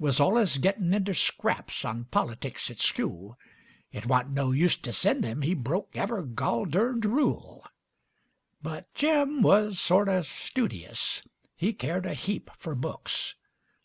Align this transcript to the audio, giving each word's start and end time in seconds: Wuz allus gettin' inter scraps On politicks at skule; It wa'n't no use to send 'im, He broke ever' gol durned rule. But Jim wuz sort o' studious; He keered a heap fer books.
Wuz 0.00 0.18
allus 0.18 0.58
gettin' 0.58 0.92
inter 0.92 1.14
scraps 1.14 1.84
On 1.84 2.04
politicks 2.06 2.72
at 2.72 2.78
skule; 2.78 3.38
It 3.92 4.04
wa'n't 4.04 4.30
no 4.30 4.50
use 4.50 4.76
to 4.78 4.92
send 4.92 5.24
'im, 5.24 5.42
He 5.42 5.54
broke 5.54 5.96
ever' 5.96 6.22
gol 6.24 6.64
durned 6.64 7.04
rule. 7.04 7.64
But 8.60 8.92
Jim 8.94 9.42
wuz 9.42 9.74
sort 9.78 10.08
o' 10.08 10.22
studious; 10.22 11.22
He 11.54 11.72
keered 11.72 12.04
a 12.06 12.14
heap 12.14 12.50
fer 12.58 12.74
books. 12.74 13.36